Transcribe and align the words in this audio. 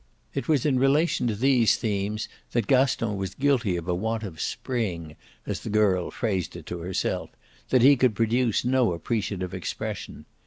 It 0.33 0.47
was 0.47 0.65
in 0.65 0.79
relation 0.79 1.27
to 1.27 1.35
these 1.35 1.77
themes 1.77 2.27
that 2.53 2.65
Gaston 2.65 3.17
was 3.17 3.35
guilty 3.35 3.77
of 3.77 3.87
a 3.87 3.93
want 3.93 4.23
of 4.23 4.41
spring, 4.41 5.15
as 5.45 5.59
the 5.59 5.69
girl 5.69 6.09
phrased 6.09 6.55
it 6.55 6.65
to 6.65 6.79
herself; 6.79 7.29
that 7.69 7.83
he 7.83 7.95
could 7.95 8.15
produce 8.15 8.65
no 8.65 8.93
appreciative 8.93 9.53
expression. 9.53 10.25